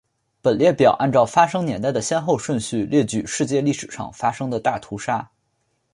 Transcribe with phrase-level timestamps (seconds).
[0.41, 5.29] 本列表按照发生年代的先后顺序列举世界历史上发生的大屠杀。